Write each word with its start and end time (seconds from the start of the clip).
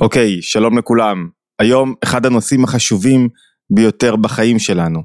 אוקיי, 0.00 0.42
שלום 0.42 0.78
לכולם. 0.78 1.28
היום 1.58 1.94
אחד 2.04 2.26
הנושאים 2.26 2.64
החשובים 2.64 3.28
ביותר 3.74 4.16
בחיים 4.16 4.58
שלנו. 4.58 5.02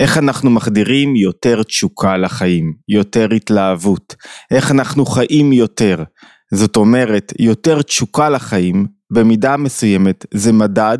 איך 0.00 0.18
אנחנו 0.18 0.50
מחדירים 0.50 1.16
יותר 1.16 1.62
תשוקה 1.62 2.16
לחיים, 2.16 2.74
יותר 2.88 3.26
התלהבות, 3.36 4.16
איך 4.50 4.70
אנחנו 4.70 5.06
חיים 5.06 5.52
יותר. 5.52 6.02
זאת 6.54 6.76
אומרת, 6.76 7.32
יותר 7.38 7.82
תשוקה 7.82 8.28
לחיים, 8.28 8.86
במידה 9.12 9.56
מסוימת, 9.56 10.26
זה 10.34 10.52
מדד 10.52 10.98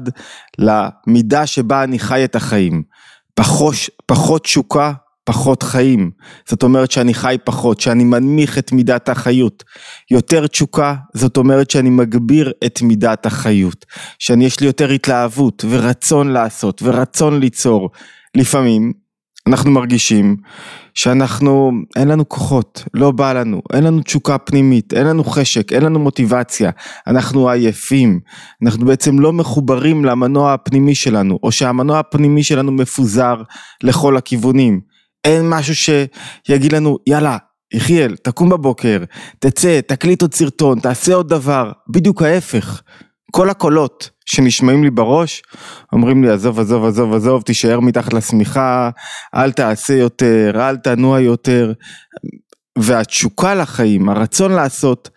למידה 0.59 1.47
שבה 1.47 1.85
אני 1.85 1.99
חי 1.99 2.25
את 2.25 2.37
החיים. 2.37 2.83
פחות, 3.35 3.75
פחות 4.07 4.43
תשוקה, 4.43 4.93
פחות 5.25 5.63
חיים. 5.63 6.11
זאת 6.49 6.63
אומרת 6.63 6.91
שאני 6.91 7.15
חי 7.15 7.37
פחות, 7.45 7.81
שאני 7.81 8.05
מנמיך 8.05 8.59
את 8.59 8.73
מידת 8.73 9.09
החיות. 9.09 9.65
יותר 10.11 10.47
תשוקה, 10.47 10.95
זאת 11.15 11.37
אומרת 11.37 11.71
שאני 11.71 11.91
מגביר 11.91 12.53
את 12.67 12.83
מידת 12.83 13.27
החיות. 13.27 13.87
שאני 14.19 14.45
יש 14.45 14.61
לי 14.61 14.67
יותר 14.67 14.91
התלהבות 14.91 15.65
ורצון 15.71 16.29
לעשות 16.31 16.83
ורצון 16.83 17.41
ליצור. 17.41 17.91
לפעמים 18.37 18.93
אנחנו 19.47 19.71
מרגישים 19.71 20.37
שאנחנו, 20.95 21.73
אין 21.97 22.09
לנו 22.09 22.29
כוחות, 22.29 22.85
לא 22.95 23.11
בא 23.11 23.33
לנו, 23.33 23.63
אין 23.73 23.85
לנו 23.85 24.03
תשוקה 24.03 24.39
פנימית, 24.39 24.95
אין 24.95 25.07
לנו 25.07 25.25
חשק, 25.25 25.73
אין 25.73 25.83
לנו 25.83 25.99
מוטיבציה, 25.99 26.71
אנחנו 27.07 27.49
עייפים, 27.49 28.21
אנחנו 28.63 28.87
בעצם 28.87 29.19
לא 29.19 29.33
מחוברים 29.33 30.05
למנוע 30.05 30.53
הפנימי 30.53 30.95
שלנו, 30.95 31.39
או 31.43 31.53
שהמנוע 31.53 31.99
הפנימי 31.99 32.43
שלנו 32.43 32.73
מפוזר 32.73 33.43
לכל 33.83 34.17
הכיוונים. 34.17 34.92
אין 35.25 35.49
משהו 35.49 35.75
שיגיד 35.75 36.73
לנו 36.73 36.99
יאללה 37.07 37.37
יחיאל 37.75 38.17
תקום 38.17 38.49
בבוקר 38.49 38.99
תצא 39.39 39.81
תקליט 39.87 40.23
עוד 40.23 40.35
סרטון 40.35 40.81
תעשה 40.81 41.15
עוד 41.15 41.29
דבר. 41.29 41.73
בדיוק 41.89 42.23
ההפך. 42.23 42.83
כל 43.31 43.51
הקולות 43.51 44.11
שנשמעים 44.27 44.85
לי 44.85 44.91
בראש 44.91 45.43
אומרים 45.93 46.25
לי 46.25 46.31
עזוב 46.31 46.61
עזוב 46.61 46.85
עזוב 46.85 47.15
עזוב 47.15 47.43
תישאר 47.43 47.81
מתחת 47.81 48.13
לשמיכה 48.13 48.91
אל 49.35 49.53
תעשה 49.53 49.95
יותר 49.95 50.53
אל 50.57 50.77
תנוע 50.77 51.21
יותר. 51.21 51.73
והתשוקה 52.79 53.55
לחיים 53.55 54.09
הרצון 54.09 54.53
לעשות 54.53 55.11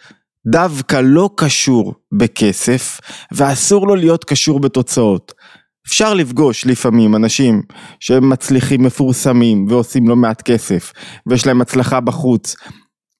דווקא 0.47 1.01
לא 1.03 1.29
קשור 1.37 1.93
בכסף 2.11 2.99
ואסור 3.31 3.87
לו 3.87 3.95
להיות 3.95 4.23
קשור 4.23 4.59
בתוצאות 4.59 5.33
אפשר 5.87 6.13
לפגוש 6.13 6.65
לפעמים 6.65 7.15
אנשים 7.15 7.61
שהם 7.99 8.29
מצליחים 8.29 8.83
מפורסמים 8.83 9.65
ועושים 9.69 10.07
לא 10.07 10.15
מעט 10.15 10.41
כסף 10.41 10.93
ויש 11.27 11.47
להם 11.47 11.61
הצלחה 11.61 11.99
בחוץ. 11.99 12.55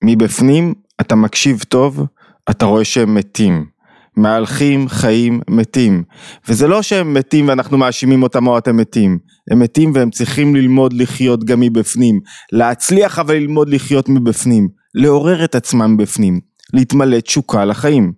מבפנים 0.03 0.73
אתה 1.01 1.15
מקשיב 1.15 1.63
טוב, 1.69 2.05
אתה 2.49 2.65
רואה 2.65 2.85
שהם 2.85 3.15
מתים. 3.15 3.75
מהלכים 4.17 4.89
חיים 4.89 5.41
מתים. 5.49 6.03
וזה 6.47 6.67
לא 6.67 6.81
שהם 6.81 7.13
מתים 7.13 7.47
ואנחנו 7.47 7.77
מאשימים 7.77 8.23
אותם 8.23 8.47
או 8.47 8.57
אתם 8.57 8.77
מתים. 8.77 9.17
הם 9.51 9.59
מתים 9.59 9.91
והם 9.95 10.09
צריכים 10.09 10.55
ללמוד 10.55 10.93
לחיות 10.93 11.43
גם 11.43 11.59
מבפנים. 11.59 12.19
להצליח 12.51 13.19
אבל 13.19 13.35
ללמוד 13.35 13.69
לחיות 13.69 14.09
מבפנים. 14.09 14.69
לעורר 14.95 15.43
את 15.43 15.55
עצמם 15.55 15.97
בפנים. 15.97 16.39
להתמלא 16.73 17.19
תשוקה 17.19 17.65
לחיים. 17.65 18.13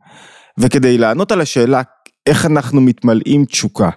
וכדי 0.60 0.98
לענות 0.98 1.32
על 1.32 1.42
השאלה 1.42 1.82
איך 2.28 2.46
אנחנו 2.46 2.82
מתמלאים 2.82 3.46
תשוקה, 3.46 3.90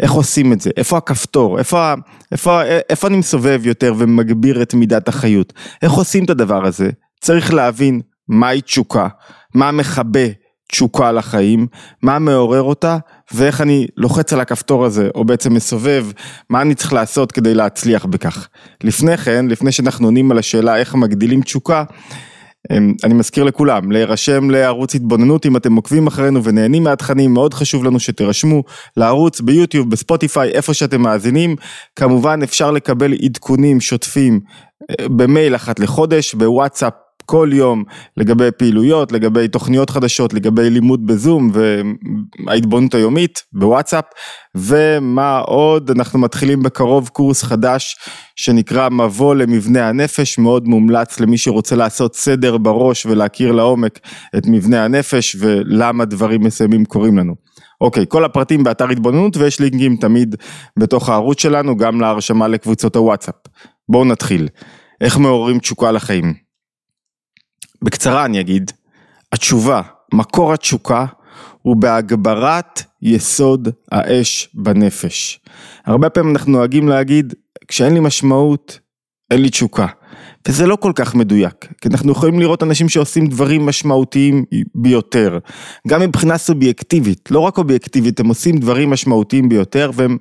איך 0.00 0.12
עושים 0.12 0.52
את 0.52 0.60
זה, 0.60 0.70
איפה 0.76 0.96
הכפתור, 0.96 1.58
איפה, 1.58 1.94
איפה, 2.32 2.62
איפה 2.64 3.06
אני 3.08 3.16
מסובב 3.16 3.60
יותר 3.64 3.94
ומגביר 3.98 4.62
את 4.62 4.74
מידת 4.74 5.08
החיות, 5.08 5.52
איך 5.82 5.92
עושים 5.92 6.24
את 6.24 6.30
הדבר 6.30 6.66
הזה, 6.66 6.90
צריך 7.20 7.54
להבין 7.54 8.00
מהי 8.28 8.60
תשוקה, 8.60 9.08
מה 9.54 9.70
מכבה 9.70 10.28
תשוקה 10.70 11.12
לחיים, 11.12 11.66
מה 12.02 12.18
מעורר 12.18 12.62
אותה 12.62 12.98
ואיך 13.32 13.60
אני 13.60 13.86
לוחץ 13.96 14.32
על 14.32 14.40
הכפתור 14.40 14.84
הזה 14.84 15.08
או 15.14 15.24
בעצם 15.24 15.54
מסובב 15.54 16.06
מה 16.50 16.62
אני 16.62 16.74
צריך 16.74 16.92
לעשות 16.92 17.32
כדי 17.32 17.54
להצליח 17.54 18.04
בכך. 18.04 18.48
לפני 18.84 19.16
כן, 19.16 19.46
לפני 19.48 19.72
שאנחנו 19.72 20.06
עונים 20.06 20.30
על 20.30 20.38
השאלה 20.38 20.76
איך 20.76 20.94
מגדילים 20.94 21.42
תשוקה, 21.42 21.84
אני 23.04 23.14
מזכיר 23.14 23.44
לכולם, 23.44 23.92
להירשם 23.92 24.50
לערוץ 24.50 24.94
התבוננות 24.94 25.46
אם 25.46 25.56
אתם 25.56 25.74
עוקבים 25.76 26.06
אחרינו 26.06 26.44
ונהנים 26.44 26.82
מהתכנים, 26.82 27.34
מאוד 27.34 27.54
חשוב 27.54 27.84
לנו 27.84 28.00
שתירשמו 28.00 28.62
לערוץ 28.96 29.40
ביוטיוב, 29.40 29.90
בספוטיפיי, 29.90 30.50
איפה 30.50 30.74
שאתם 30.74 31.00
מאזינים. 31.00 31.56
כמובן 31.96 32.40
אפשר 32.42 32.70
לקבל 32.70 33.14
עדכונים 33.22 33.80
שוטפים 33.80 34.40
אה, 34.90 35.08
במייל 35.08 35.56
אחת 35.56 35.80
לחודש, 35.80 36.34
בוואטסאפ 36.34 36.92
כל 37.30 37.50
יום 37.52 37.84
לגבי 38.16 38.48
פעילויות, 38.58 39.12
לגבי 39.12 39.48
תוכניות 39.48 39.90
חדשות, 39.90 40.34
לגבי 40.34 40.70
לימוד 40.70 41.06
בזום 41.06 41.50
וההתבוננות 42.46 42.94
היומית 42.94 43.42
בוואטסאפ 43.52 44.04
ומה 44.54 45.38
עוד, 45.38 45.90
אנחנו 45.90 46.18
מתחילים 46.18 46.62
בקרוב 46.62 47.08
קורס 47.08 47.42
חדש 47.42 47.96
שנקרא 48.36 48.88
מבוא 48.88 49.34
למבנה 49.34 49.88
הנפש, 49.88 50.38
מאוד 50.38 50.68
מומלץ 50.68 51.20
למי 51.20 51.38
שרוצה 51.38 51.76
לעשות 51.76 52.16
סדר 52.16 52.56
בראש 52.56 53.06
ולהכיר 53.06 53.52
לעומק 53.52 53.98
את 54.36 54.46
מבנה 54.46 54.84
הנפש 54.84 55.36
ולמה 55.40 56.04
דברים 56.04 56.40
מסוימים 56.44 56.84
קורים 56.84 57.18
לנו. 57.18 57.34
אוקיי, 57.80 58.04
כל 58.08 58.24
הפרטים 58.24 58.64
באתר 58.64 58.88
התבוננות 58.88 59.36
ויש 59.36 59.60
לינקים 59.60 59.96
תמיד 59.96 60.36
בתוך 60.78 61.08
הערוץ 61.08 61.42
שלנו 61.42 61.76
גם 61.76 62.00
להרשמה 62.00 62.48
לקבוצות 62.48 62.96
הוואטסאפ. 62.96 63.34
בואו 63.88 64.04
נתחיל. 64.04 64.48
איך 65.00 65.18
מעוררים 65.18 65.58
תשוקה 65.58 65.92
לחיים? 65.92 66.47
בקצרה 67.82 68.24
אני 68.24 68.40
אגיד, 68.40 68.70
התשובה, 69.32 69.82
מקור 70.14 70.52
התשוקה 70.52 71.06
הוא 71.62 71.76
בהגברת 71.76 72.82
יסוד 73.02 73.68
האש 73.92 74.48
בנפש. 74.54 75.40
הרבה 75.86 76.10
פעמים 76.10 76.36
אנחנו 76.36 76.52
נוהגים 76.52 76.88
להגיד, 76.88 77.34
כשאין 77.68 77.94
לי 77.94 78.00
משמעות, 78.00 78.78
אין 79.30 79.42
לי 79.42 79.50
תשוקה. 79.50 79.86
וזה 80.48 80.66
לא 80.66 80.76
כל 80.76 80.92
כך 80.94 81.14
מדויק, 81.14 81.54
כי 81.80 81.88
אנחנו 81.88 82.12
יכולים 82.12 82.40
לראות 82.40 82.62
אנשים 82.62 82.88
שעושים 82.88 83.26
דברים 83.26 83.66
משמעותיים 83.66 84.44
ביותר, 84.74 85.38
גם 85.88 86.00
מבחינה 86.00 86.38
סובייקטיבית, 86.38 87.30
לא 87.30 87.40
רק 87.40 87.58
אובייקטיבית, 87.58 88.20
הם 88.20 88.26
עושים 88.26 88.58
דברים 88.58 88.90
משמעותיים 88.90 89.48
ביותר 89.48 89.90
והם 89.94 90.18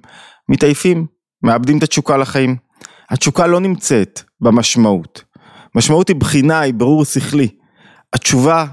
מתעייפים, 0.50 1.06
מאבדים 1.44 1.78
את 1.78 1.84
התשוקה 1.84 2.18
לחיים. 2.18 2.56
התשוקה 3.10 3.48
לא 3.48 3.60
נמצאת 3.60 4.22
במשמעות, 4.42 5.24
משמעות 5.78 6.08
היא 6.08 6.16
בחינה, 6.16 6.60
היא 6.60 6.74
ברור 6.74 7.06
שכלי. 7.06 7.48
התשובה, 8.14 8.66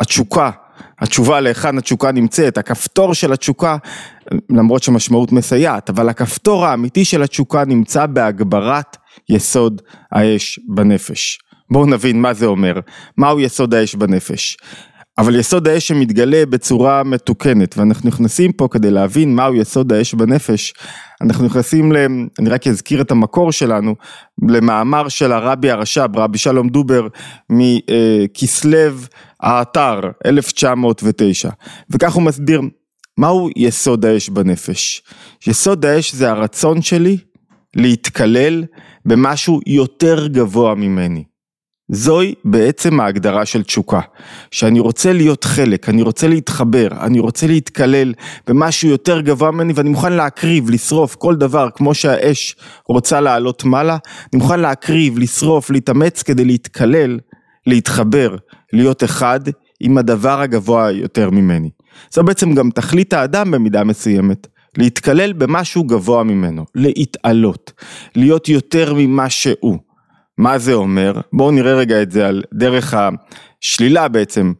התשוקה, 0.00 0.50
התשובה 0.98 1.40
להיכן 1.40 1.78
התשוקה 1.78 2.12
נמצאת, 2.12 2.58
הכפתור 2.58 3.14
של 3.14 3.32
התשוקה, 3.32 3.76
למרות 4.50 4.82
שמשמעות 4.82 5.32
מסייעת, 5.32 5.90
אבל 5.90 6.08
הכפתור 6.08 6.66
האמיתי 6.66 7.04
של 7.04 7.22
התשוקה 7.22 7.64
נמצא 7.64 8.06
בהגברת 8.06 8.96
יסוד 9.28 9.82
האש 10.12 10.60
בנפש. 10.68 11.38
בואו 11.70 11.86
נבין 11.86 12.20
מה 12.20 12.34
זה 12.34 12.46
אומר, 12.46 12.80
מהו 13.16 13.40
יסוד 13.40 13.74
האש 13.74 13.94
בנפש. 13.94 14.56
אבל 15.18 15.36
יסוד 15.36 15.68
האש 15.68 15.88
שמתגלה 15.88 16.46
בצורה 16.46 17.02
מתוקנת, 17.02 17.78
ואנחנו 17.78 18.08
נכנסים 18.08 18.52
פה 18.52 18.68
כדי 18.70 18.90
להבין 18.90 19.34
מהו 19.34 19.54
יסוד 19.54 19.92
האש 19.92 20.14
בנפש, 20.14 20.74
אנחנו 21.20 21.44
נכנסים, 21.44 21.92
ל, 21.92 21.96
אני 22.38 22.48
רק 22.50 22.66
אזכיר 22.66 23.00
את 23.00 23.10
המקור 23.10 23.52
שלנו, 23.52 23.94
למאמר 24.48 25.08
של 25.08 25.32
הרבי 25.32 25.70
הרש"ב, 25.70 26.16
רבי 26.16 26.38
שלום 26.38 26.68
דובר, 26.68 27.08
מכסלו 27.50 28.78
האתר, 29.40 30.00
1909, 30.26 31.50
וכך 31.90 32.12
הוא 32.12 32.22
מסביר, 32.22 32.60
מהו 33.18 33.48
יסוד 33.56 34.04
האש 34.04 34.28
בנפש? 34.28 35.02
יסוד 35.46 35.84
האש 35.84 36.14
זה 36.14 36.30
הרצון 36.30 36.82
שלי 36.82 37.18
להתקלל 37.76 38.64
במשהו 39.04 39.60
יותר 39.66 40.26
גבוה 40.26 40.74
ממני. 40.74 41.24
זוהי 41.94 42.34
בעצם 42.44 43.00
ההגדרה 43.00 43.46
של 43.46 43.62
תשוקה, 43.62 44.00
שאני 44.50 44.80
רוצה 44.80 45.12
להיות 45.12 45.44
חלק, 45.44 45.88
אני 45.88 46.02
רוצה 46.02 46.28
להתחבר, 46.28 46.88
אני 47.00 47.20
רוצה 47.20 47.46
להתקלל 47.46 48.14
במשהו 48.46 48.88
יותר 48.88 49.20
גבוה 49.20 49.50
ממני 49.50 49.72
ואני 49.76 49.90
מוכן 49.90 50.12
להקריב, 50.12 50.70
לשרוף 50.70 51.14
כל 51.14 51.36
דבר 51.36 51.68
כמו 51.74 51.94
שהאש 51.94 52.56
רוצה 52.88 53.20
לעלות 53.20 53.64
מעלה, 53.64 53.96
אני 54.32 54.42
מוכן 54.42 54.60
להקריב, 54.60 55.18
לשרוף, 55.18 55.70
להתאמץ 55.70 56.22
כדי 56.22 56.44
להתקלל, 56.44 57.18
להתחבר, 57.66 58.36
להיות 58.72 59.04
אחד 59.04 59.40
עם 59.80 59.98
הדבר 59.98 60.40
הגבוה 60.40 60.90
יותר 60.90 61.30
ממני. 61.30 61.70
זו 62.12 62.22
בעצם 62.22 62.54
גם 62.54 62.70
תכלית 62.70 63.12
האדם 63.12 63.50
במידה 63.50 63.84
מסוימת, 63.84 64.46
להתקלל 64.78 65.32
במשהו 65.32 65.84
גבוה 65.84 66.22
ממנו, 66.24 66.64
להתעלות, 66.74 67.72
להיות 68.16 68.48
יותר 68.48 68.94
ממה 68.96 69.30
שהוא. 69.30 69.91
מה 70.38 70.58
זה 70.58 70.72
אומר? 70.72 71.20
בואו 71.32 71.50
נראה 71.50 71.74
רגע 71.74 72.02
את 72.02 72.10
זה 72.10 72.28
על 72.28 72.42
דרך 72.54 72.94
השלילה 72.94 74.08
בעצם. 74.08 74.52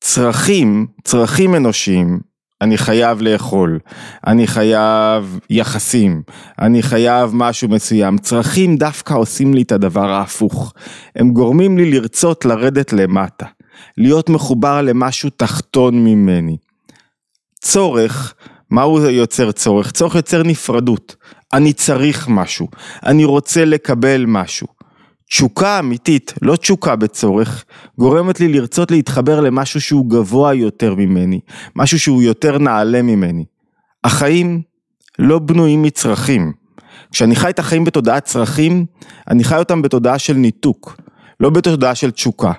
צרכים, 0.00 0.86
צרכים 1.04 1.54
אנושיים, 1.54 2.20
אני 2.60 2.78
חייב 2.78 3.22
לאכול, 3.22 3.78
אני 4.26 4.46
חייב 4.46 5.38
יחסים, 5.50 6.22
אני 6.60 6.82
חייב 6.82 7.30
משהו 7.34 7.68
מסוים, 7.68 8.18
צרכים 8.18 8.76
דווקא 8.76 9.14
עושים 9.14 9.54
לי 9.54 9.62
את 9.62 9.72
הדבר 9.72 10.10
ההפוך, 10.10 10.74
הם 11.16 11.30
גורמים 11.30 11.78
לי 11.78 11.90
לרצות 11.90 12.44
לרדת 12.44 12.92
למטה, 12.92 13.46
להיות 13.98 14.28
מחובר 14.28 14.82
למשהו 14.82 15.30
תחתון 15.30 16.04
ממני. 16.04 16.56
צורך, 17.60 18.34
מה 18.70 18.82
הוא 18.82 19.00
יוצר 19.00 19.52
צורך? 19.52 19.92
צורך 19.92 20.14
יוצר 20.14 20.42
נפרדות. 20.42 21.16
אני 21.52 21.72
צריך 21.72 22.28
משהו, 22.28 22.68
אני 23.06 23.24
רוצה 23.24 23.64
לקבל 23.64 24.24
משהו. 24.26 24.75
תשוקה 25.28 25.78
אמיתית, 25.78 26.34
לא 26.42 26.56
תשוקה 26.56 26.96
בצורך, 26.96 27.64
גורמת 27.98 28.40
לי 28.40 28.48
לרצות 28.48 28.90
להתחבר 28.90 29.40
למשהו 29.40 29.80
שהוא 29.80 30.10
גבוה 30.10 30.54
יותר 30.54 30.94
ממני, 30.94 31.40
משהו 31.76 31.98
שהוא 31.98 32.22
יותר 32.22 32.58
נעלה 32.58 33.02
ממני. 33.02 33.44
החיים 34.04 34.62
לא 35.18 35.38
בנויים 35.38 35.82
מצרכים. 35.82 36.52
כשאני 37.12 37.36
חי 37.36 37.50
את 37.50 37.58
החיים 37.58 37.84
בתודעת 37.84 38.24
צרכים, 38.24 38.86
אני 39.30 39.44
חי 39.44 39.56
אותם 39.56 39.82
בתודעה 39.82 40.18
של 40.18 40.32
ניתוק, 40.32 40.96
לא 41.40 41.50
בתודעה 41.50 41.94
של 41.94 42.10
תשוקה. 42.10 42.52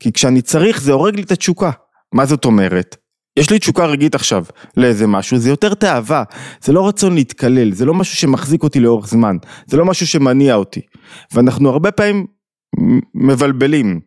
כי 0.00 0.12
כשאני 0.12 0.42
צריך 0.42 0.80
זה 0.80 0.92
הורג 0.92 1.16
לי 1.16 1.22
את 1.22 1.32
התשוקה. 1.32 1.70
מה 2.12 2.26
זאת 2.26 2.44
אומרת? 2.44 2.96
יש 3.36 3.50
לי 3.50 3.58
תשוקה 3.58 3.86
רגעית 3.86 4.14
עכשיו 4.14 4.44
לאיזה 4.76 5.06
משהו, 5.06 5.38
זה 5.38 5.50
יותר 5.50 5.74
תאווה, 5.74 6.22
זה 6.62 6.72
לא 6.72 6.88
רצון 6.88 7.14
להתקלל, 7.14 7.72
זה 7.72 7.84
לא 7.84 7.94
משהו 7.94 8.16
שמחזיק 8.16 8.62
אותי 8.62 8.80
לאורך 8.80 9.08
זמן, 9.08 9.36
זה 9.66 9.76
לא 9.76 9.84
משהו 9.84 10.06
שמניע 10.06 10.54
אותי. 10.54 10.80
ואנחנו 11.32 11.70
הרבה 11.70 11.90
פעמים 11.90 12.26
מבלבלים 13.14 14.00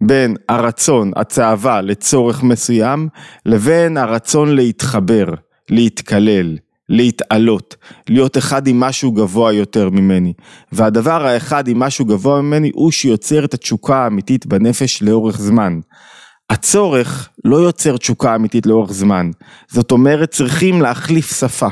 בין 0.00 0.36
הרצון, 0.48 1.10
הצאווה 1.16 1.80
לצורך 1.80 2.42
מסוים, 2.42 3.08
לבין 3.46 3.96
הרצון 3.96 4.54
להתחבר, 4.54 5.26
להתקלל, 5.70 6.56
להתעלות, 6.88 7.76
להיות 8.08 8.38
אחד 8.38 8.66
עם 8.66 8.80
משהו 8.80 9.12
גבוה 9.12 9.52
יותר 9.52 9.90
ממני. 9.90 10.32
והדבר 10.72 11.26
האחד 11.26 11.68
עם 11.68 11.78
משהו 11.78 12.04
גבוה 12.04 12.42
ממני 12.42 12.70
הוא 12.74 12.90
שיוצר 12.90 13.44
את 13.44 13.54
התשוקה 13.54 13.96
האמיתית 13.96 14.46
בנפש 14.46 15.02
לאורך 15.02 15.38
זמן. 15.38 15.80
הצורך 16.50 17.28
לא 17.44 17.56
יוצר 17.56 17.96
תשוקה 17.96 18.34
אמיתית 18.34 18.66
לאורך 18.66 18.92
זמן. 18.92 19.30
זאת 19.68 19.92
אומרת, 19.92 20.30
צריכים 20.30 20.82
להחליף 20.82 21.38
שפה. 21.40 21.68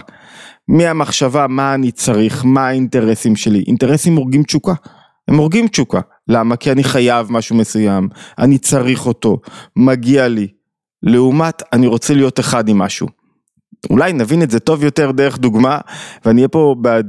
מהמחשבה 0.68 1.46
מה 1.46 1.74
אני 1.74 1.92
צריך, 1.92 2.44
מה 2.44 2.68
האינטרסים 2.68 3.36
שלי. 3.36 3.64
אינטרסים 3.66 4.16
הורגים 4.16 4.42
תשוקה. 4.42 4.74
הם 5.28 5.36
הורגים 5.36 5.68
תשוקה. 5.68 6.00
למה? 6.28 6.56
כי 6.56 6.72
אני 6.72 6.84
חייב 6.84 7.32
משהו 7.32 7.56
מסוים, 7.56 8.08
אני 8.38 8.58
צריך 8.58 9.06
אותו, 9.06 9.40
מגיע 9.76 10.28
לי. 10.28 10.48
לעומת, 11.02 11.62
אני 11.72 11.86
רוצה 11.86 12.14
להיות 12.14 12.40
אחד 12.40 12.68
עם 12.68 12.78
משהו. 12.78 13.08
אולי 13.90 14.12
נבין 14.12 14.42
את 14.42 14.50
זה 14.50 14.60
טוב 14.60 14.84
יותר 14.84 15.10
דרך 15.10 15.38
דוגמה, 15.38 15.78
ואני 16.24 16.40
אהיה 16.40 16.48
פה, 16.48 16.74
בעד... 16.80 17.06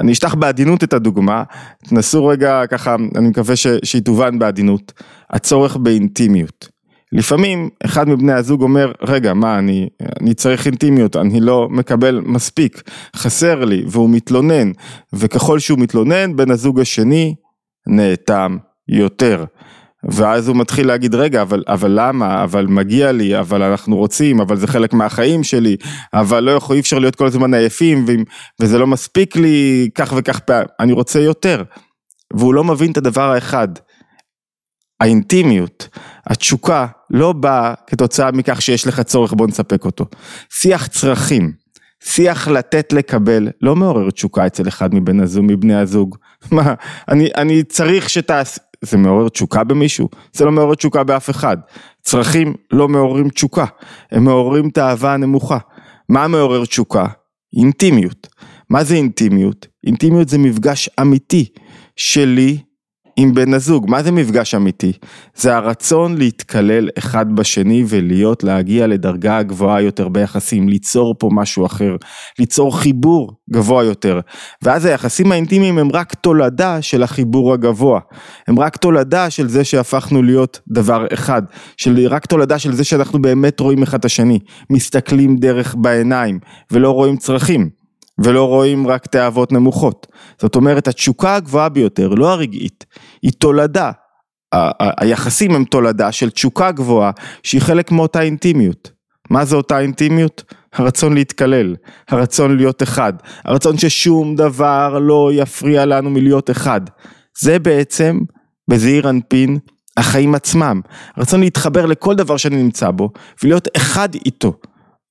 אני 0.00 0.12
אשטח 0.12 0.34
בעדינות 0.34 0.84
את 0.84 0.92
הדוגמה, 0.92 1.42
תנסו 1.84 2.26
רגע 2.26 2.66
ככה, 2.66 2.96
אני 3.16 3.28
מקווה 3.28 3.56
ש... 3.56 3.66
שהיא 3.84 4.02
תובן 4.02 4.38
בעדינות, 4.38 4.92
הצורך 5.30 5.76
באינטימיות. 5.76 6.68
לפעמים 7.12 7.68
אחד 7.84 8.08
מבני 8.08 8.32
הזוג 8.32 8.62
אומר, 8.62 8.92
רגע, 9.02 9.34
מה, 9.34 9.58
אני, 9.58 9.88
אני 10.20 10.34
צריך 10.34 10.66
אינטימיות, 10.66 11.16
אני 11.16 11.40
לא 11.40 11.68
מקבל 11.70 12.20
מספיק, 12.24 12.82
חסר 13.16 13.64
לי, 13.64 13.84
והוא 13.88 14.10
מתלונן, 14.10 14.72
וככל 15.12 15.58
שהוא 15.58 15.78
מתלונן, 15.78 16.36
בן 16.36 16.50
הזוג 16.50 16.80
השני 16.80 17.34
נאטם 17.86 18.56
יותר. 18.88 19.44
ואז 20.10 20.48
הוא 20.48 20.56
מתחיל 20.56 20.86
להגיד, 20.86 21.14
רגע, 21.14 21.42
אבל, 21.42 21.62
אבל 21.68 21.90
למה? 21.94 22.44
אבל 22.44 22.66
מגיע 22.66 23.12
לי, 23.12 23.38
אבל 23.38 23.62
אנחנו 23.62 23.96
רוצים, 23.96 24.40
אבל 24.40 24.56
זה 24.56 24.66
חלק 24.66 24.92
מהחיים 24.92 25.44
שלי, 25.44 25.76
אבל 26.14 26.40
לא 26.40 26.50
יכול, 26.50 26.76
אי 26.76 26.80
אפשר 26.80 26.98
להיות 26.98 27.16
כל 27.16 27.26
הזמן 27.26 27.54
עייפים, 27.54 28.06
וזה 28.60 28.78
לא 28.78 28.86
מספיק 28.86 29.36
לי 29.36 29.88
כך 29.94 30.12
וכך 30.16 30.38
פעם, 30.38 30.66
אני 30.80 30.92
רוצה 30.92 31.20
יותר. 31.20 31.62
והוא 32.36 32.54
לא 32.54 32.64
מבין 32.64 32.92
את 32.92 32.96
הדבר 32.96 33.30
האחד, 33.30 33.68
האינטימיות, 35.00 35.88
התשוקה, 36.26 36.86
לא 37.10 37.32
באה 37.32 37.74
כתוצאה 37.86 38.32
מכך 38.32 38.62
שיש 38.62 38.86
לך 38.86 39.00
צורך, 39.00 39.32
בוא 39.32 39.46
נספק 39.46 39.84
אותו. 39.84 40.06
שיח 40.50 40.86
צרכים, 40.86 41.52
שיח 42.04 42.48
לתת 42.48 42.92
לקבל, 42.92 43.48
לא 43.62 43.76
מעורר 43.76 44.10
תשוקה 44.10 44.46
אצל 44.46 44.68
אחד 44.68 44.94
מבין 44.94 45.20
הזוג, 45.20 45.44
מבני 45.48 45.74
הזוג. 45.74 46.16
מה, 46.52 46.74
אני, 47.08 47.28
אני 47.36 47.62
צריך 47.62 48.10
שתעש... 48.10 48.58
זה 48.84 48.96
מעורר 48.96 49.28
תשוקה 49.28 49.64
במישהו? 49.64 50.08
זה 50.32 50.44
לא 50.44 50.52
מעורר 50.52 50.74
תשוקה 50.74 51.04
באף 51.04 51.30
אחד. 51.30 51.56
צרכים 52.02 52.54
לא 52.70 52.88
מעוררים 52.88 53.28
תשוקה, 53.28 53.64
הם 54.12 54.24
מעוררים 54.24 54.68
את 54.68 54.78
האהבה 54.78 55.14
הנמוכה. 55.14 55.58
מה 56.08 56.28
מעורר 56.28 56.64
תשוקה? 56.64 57.06
אינטימיות. 57.56 58.28
מה 58.70 58.84
זה 58.84 58.94
אינטימיות? 58.94 59.66
אינטימיות 59.86 60.28
זה 60.28 60.38
מפגש 60.38 60.88
אמיתי 61.00 61.48
שלי 61.96 62.58
עם 63.16 63.34
בן 63.34 63.54
הזוג. 63.54 63.90
מה 63.90 64.02
זה 64.02 64.12
מפגש 64.12 64.54
אמיתי? 64.54 64.92
זה 65.34 65.56
הרצון 65.56 66.18
להתקלל 66.18 66.88
אחד 66.98 67.32
בשני 67.36 67.84
ולהיות, 67.88 68.44
להגיע 68.44 68.86
לדרגה 68.86 69.42
גבוהה 69.42 69.80
יותר 69.80 70.08
ביחסים, 70.08 70.68
ליצור 70.68 71.14
פה 71.18 71.28
משהו 71.32 71.66
אחר, 71.66 71.96
ליצור 72.38 72.78
חיבור 72.78 73.32
גבוה 73.50 73.84
יותר. 73.84 74.20
ואז 74.62 74.84
היחסים 74.84 75.32
האינטימיים 75.32 75.78
הם 75.78 75.92
רק 75.92 76.14
תולדה 76.14 76.82
של 76.82 77.02
החיבור 77.02 77.52
הגבוה. 77.52 78.00
הם 78.48 78.58
רק 78.58 78.76
תולדה 78.76 79.30
של 79.30 79.48
זה 79.48 79.64
שהפכנו 79.64 80.22
להיות 80.22 80.60
דבר 80.68 81.06
אחד. 81.12 81.42
של 81.76 82.06
רק 82.06 82.26
תולדה 82.26 82.58
של 82.58 82.72
זה 82.72 82.84
שאנחנו 82.84 83.22
באמת 83.22 83.60
רואים 83.60 83.82
אחד 83.82 83.98
את 83.98 84.04
השני. 84.04 84.38
מסתכלים 84.70 85.36
דרך 85.36 85.74
בעיניים 85.74 86.38
ולא 86.70 86.90
רואים 86.90 87.16
צרכים. 87.16 87.83
ולא 88.18 88.44
רואים 88.48 88.86
רק 88.86 89.06
תאוות 89.06 89.52
נמוכות. 89.52 90.06
זאת 90.40 90.56
אומרת, 90.56 90.88
התשוקה 90.88 91.36
הגבוהה 91.36 91.68
ביותר, 91.68 92.08
לא 92.08 92.32
הרגעית, 92.32 92.84
היא 93.22 93.32
תולדה. 93.38 93.90
היחסים 94.80 95.54
הם 95.54 95.64
תולדה 95.64 96.12
של 96.12 96.30
תשוקה 96.30 96.72
גבוהה 96.72 97.10
שהיא 97.42 97.60
חלק 97.60 97.90
מאותה 97.90 98.20
אינטימיות. 98.20 98.90
מה 99.30 99.44
זה 99.44 99.56
אותה 99.56 99.78
אינטימיות? 99.78 100.44
הרצון 100.72 101.14
להתקלל, 101.14 101.74
הרצון 102.08 102.56
להיות 102.56 102.82
אחד, 102.82 103.12
הרצון 103.44 103.78
ששום 103.78 104.36
דבר 104.36 104.98
לא 105.00 105.30
יפריע 105.32 105.84
לנו 105.84 106.10
מלהיות 106.10 106.50
אחד. 106.50 106.80
זה 107.38 107.58
בעצם, 107.58 108.20
בזעיר 108.68 109.10
אנפין, 109.10 109.58
החיים 109.96 110.34
עצמם. 110.34 110.80
הרצון 111.16 111.40
להתחבר 111.40 111.86
לכל 111.86 112.14
דבר 112.14 112.36
שאני 112.36 112.56
נמצא 112.56 112.90
בו 112.90 113.10
ולהיות 113.42 113.68
אחד 113.76 114.08
איתו. 114.14 114.52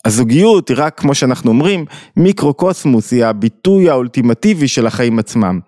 הזוגיות 0.05 0.69
היא 0.69 0.77
רק, 0.79 0.99
כמו 0.99 1.15
שאנחנו 1.15 1.51
אומרים, 1.51 1.85
מיקרוקוסמוס, 2.17 3.11
היא 3.11 3.25
הביטוי 3.25 3.89
האולטימטיבי 3.89 4.67
של 4.67 4.87
החיים 4.87 5.19
עצמם. 5.19 5.59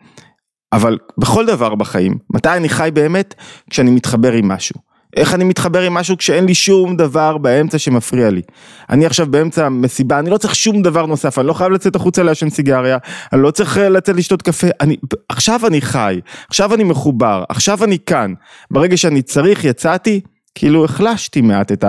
אבל 0.74 0.98
בכל 1.18 1.46
דבר 1.46 1.76
בחיים, 1.76 2.18
מתי 2.34 2.50
אני 2.50 2.70
חי 2.70 2.90
באמת? 2.94 3.36
כשאני 3.70 3.92
מתחבר 3.92 4.32
עם 4.32 4.48
משהו. 4.48 4.76
איך 5.16 5.34
אני 5.34 5.44
מתחבר 5.44 5.82
עם 5.82 5.94
משהו 5.94 6.18
כשאין 6.18 6.46
לי 6.46 6.56
שום 6.56 6.98
דבר 6.98 7.38
באמצע 7.38 7.78
שמפריע 7.78 8.30
לי. 8.30 8.42
אני 8.90 9.06
עכשיו 9.06 9.28
באמצע 9.32 9.70
מסיבה, 9.70 10.20
אני 10.20 10.30
לא 10.30 10.38
צריך 10.38 10.56
שום 10.56 10.82
דבר 10.82 11.06
נוסף, 11.06 11.40
אני 11.40 11.48
לא 11.48 11.54
חייב 11.54 11.72
לצאת 11.72 11.96
החוצה 11.96 12.24
לעשן 12.24 12.50
סיגריה, 12.50 12.98
אני 13.34 13.42
לא 13.42 13.52
צריך 13.52 13.78
אה, 13.78 13.90
לצאת 13.90 14.16
לשתות 14.16 14.42
קפה, 14.42 14.68
אני, 14.82 14.96
עכשיו 15.30 15.68
אני 15.68 15.82
חי, 15.82 16.20
עכשיו 16.50 16.74
אני 16.74 16.84
מחובר, 16.84 17.44
עכשיו 17.50 17.84
אני 17.84 17.98
כאן. 18.06 18.34
ברגע 18.72 18.98
שאני 18.98 19.22
צריך, 19.22 19.64
יצאתי, 19.64 20.22
כאילו 20.56 20.86
החלשתי 20.86 21.42
מעט 21.42 21.72
את 21.72 21.84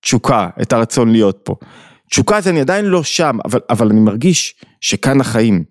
התשוקה, 0.00 0.48
את 0.62 0.72
הרצון 0.72 1.12
להיות 1.12 1.40
פה. 1.42 1.54
תשוקה 2.10 2.40
זה 2.40 2.50
אני 2.50 2.60
עדיין 2.60 2.84
לא 2.84 3.02
שם, 3.02 3.38
אבל, 3.44 3.60
אבל 3.70 3.88
אני 3.90 4.00
מרגיש 4.00 4.54
שכאן 4.80 5.20
החיים. 5.20 5.64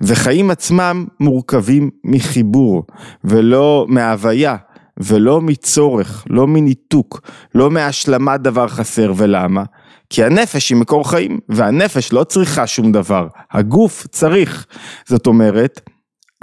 וחיים 0.00 0.50
עצמם 0.50 1.06
מורכבים 1.20 1.90
מחיבור, 2.04 2.86
ולא 3.24 3.86
מהוויה, 3.88 4.56
ולא 4.96 5.40
מצורך, 5.40 6.24
לא 6.30 6.46
מניתוק, 6.46 7.20
לא 7.54 7.70
מהשלמת 7.70 8.40
דבר 8.40 8.68
חסר, 8.68 9.12
ולמה? 9.16 9.64
כי 10.10 10.24
הנפש 10.24 10.70
היא 10.70 10.78
מקור 10.78 11.10
חיים, 11.10 11.38
והנפש 11.48 12.12
לא 12.12 12.24
צריכה 12.24 12.66
שום 12.66 12.92
דבר, 12.92 13.28
הגוף 13.52 14.06
צריך. 14.06 14.66
זאת 15.06 15.26
אומרת, 15.26 15.80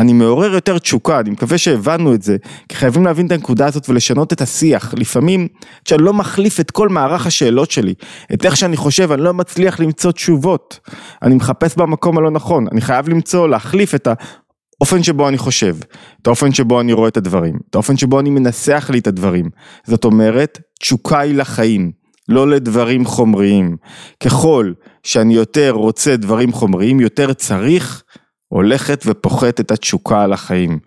אני 0.01 0.13
מעורר 0.13 0.53
יותר 0.53 0.77
תשוקה, 0.77 1.19
אני 1.19 1.29
מקווה 1.29 1.57
שהבנו 1.57 2.13
את 2.13 2.21
זה, 2.21 2.37
כי 2.69 2.75
חייבים 2.75 3.05
להבין 3.05 3.25
את 3.25 3.31
הנקודה 3.31 3.65
הזאת 3.65 3.89
ולשנות 3.89 4.33
את 4.33 4.41
השיח. 4.41 4.93
לפעמים, 4.97 5.47
כשאני 5.85 6.03
לא 6.03 6.13
מחליף 6.13 6.59
את 6.59 6.71
כל 6.71 6.89
מערך 6.89 7.27
השאלות 7.27 7.71
שלי, 7.71 7.93
את 8.33 8.45
איך 8.45 8.57
שאני 8.57 8.77
חושב, 8.77 9.11
אני 9.11 9.21
לא 9.21 9.33
מצליח 9.33 9.79
למצוא 9.79 10.11
תשובות. 10.11 10.79
אני 11.21 11.35
מחפש 11.35 11.75
במקום 11.77 12.17
הלא 12.17 12.31
נכון, 12.31 12.67
אני 12.71 12.81
חייב 12.81 13.09
למצוא, 13.09 13.47
להחליף 13.47 13.95
את 13.95 14.07
האופן 14.07 15.03
שבו 15.03 15.27
אני 15.27 15.37
חושב, 15.37 15.75
את 16.21 16.27
האופן 16.27 16.53
שבו 16.53 16.81
אני 16.81 16.93
רואה 16.93 17.07
את 17.07 17.17
הדברים, 17.17 17.59
את 17.69 17.75
האופן 17.75 17.97
שבו 17.97 18.19
אני 18.19 18.29
מנסח 18.29 18.89
לי 18.93 18.99
את 18.99 19.07
הדברים. 19.07 19.49
זאת 19.83 20.05
אומרת, 20.05 20.59
תשוקה 20.79 21.19
היא 21.19 21.35
לחיים. 21.35 22.01
לא 22.29 22.47
לדברים 22.47 23.05
חומריים. 23.05 23.77
ככל 24.23 24.71
שאני 25.03 25.33
יותר 25.33 25.71
רוצה 25.71 26.15
דברים 26.15 26.51
חומריים, 26.51 26.99
יותר 26.99 27.33
צריך 27.33 28.03
הולכת 28.51 29.03
ופוחתת 29.05 29.71
התשוקה 29.71 30.23
על 30.23 30.33
החיים. 30.33 30.79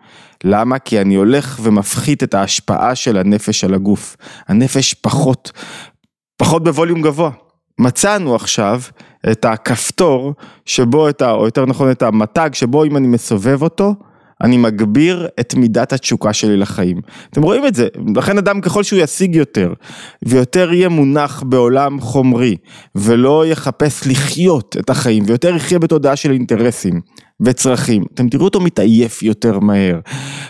למה? 0.44 0.78
כי 0.78 1.00
אני 1.00 1.14
הולך 1.14 1.58
ומפחית 1.62 2.22
את 2.22 2.34
ההשפעה 2.34 2.94
של 2.94 3.18
הנפש 3.18 3.64
על 3.64 3.74
הגוף. 3.74 4.16
הנפש 4.48 4.94
פחות, 4.94 5.52
פחות 6.36 6.64
בווליום 6.64 7.02
גבוה. 7.02 7.30
מצאנו 7.78 8.34
עכשיו 8.34 8.80
את 9.30 9.44
הכפתור 9.44 10.34
שבו 10.66 11.08
את 11.08 11.22
ה... 11.22 11.30
או 11.30 11.44
יותר 11.44 11.66
נכון 11.66 11.90
את 11.90 12.02
המתג 12.02 12.50
שבו 12.52 12.84
אם 12.84 12.96
אני 12.96 13.06
מסובב 13.06 13.62
אותו, 13.62 13.94
אני 14.42 14.56
מגביר 14.56 15.28
את 15.40 15.54
מידת 15.54 15.92
התשוקה 15.92 16.32
שלי 16.32 16.56
לחיים. 16.56 17.00
אתם 17.30 17.42
רואים 17.42 17.66
את 17.66 17.74
זה, 17.74 17.88
לכן 18.16 18.38
אדם 18.38 18.60
ככל 18.60 18.82
שהוא 18.82 19.00
ישיג 19.00 19.34
יותר, 19.34 19.72
ויותר 20.24 20.72
יהיה 20.72 20.88
מונח 20.88 21.42
בעולם 21.46 22.00
חומרי, 22.00 22.56
ולא 22.94 23.46
יחפש 23.46 24.06
לחיות 24.06 24.76
את 24.80 24.90
החיים, 24.90 25.24
ויותר 25.26 25.56
יחיה 25.56 25.78
בתודעה 25.78 26.16
של 26.16 26.30
אינטרסים 26.30 27.00
וצרכים, 27.40 28.04
אתם 28.14 28.28
תראו 28.28 28.44
אותו 28.44 28.60
מתעייף 28.60 29.22
יותר 29.22 29.58
מהר, 29.58 30.00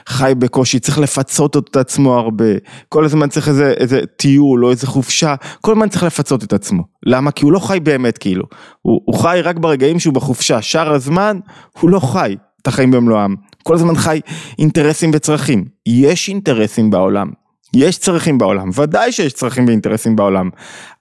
חי 0.08 0.32
בקושי, 0.38 0.78
צריך 0.78 0.98
לפצות 0.98 1.56
את 1.56 1.76
עצמו 1.76 2.14
הרבה, 2.14 2.44
כל 2.88 3.04
הזמן 3.04 3.28
צריך 3.28 3.48
איזה, 3.48 3.74
איזה 3.76 4.00
טיול 4.16 4.64
או 4.64 4.70
איזה 4.70 4.86
חופשה, 4.86 5.34
כל 5.60 5.72
הזמן 5.72 5.88
צריך 5.88 6.02
לפצות 6.02 6.44
את 6.44 6.52
עצמו. 6.52 6.82
למה? 7.06 7.30
כי 7.30 7.44
הוא 7.44 7.52
לא 7.52 7.58
חי 7.58 7.80
באמת 7.82 8.18
כאילו, 8.18 8.44
הוא, 8.82 9.00
הוא 9.04 9.18
חי 9.18 9.40
רק 9.44 9.58
ברגעים 9.58 9.98
שהוא 9.98 10.14
בחופשה, 10.14 10.62
שאר 10.62 10.92
הזמן 10.92 11.38
הוא 11.80 11.90
לא 11.90 12.00
חי 12.00 12.36
את 12.62 12.66
החיים 12.66 12.90
במלואם. 12.90 13.34
כל 13.62 13.74
הזמן 13.74 13.94
חי 13.94 14.20
אינטרסים 14.58 15.10
וצרכים. 15.14 15.64
יש 15.86 16.28
אינטרסים 16.28 16.90
בעולם, 16.90 17.30
יש 17.74 17.98
צרכים 17.98 18.38
בעולם, 18.38 18.70
ודאי 18.74 19.12
שיש 19.12 19.32
צרכים 19.32 19.66
ואינטרסים 19.66 20.16
בעולם, 20.16 20.50